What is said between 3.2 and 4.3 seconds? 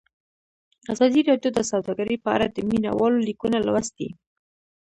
لیکونه لوستي.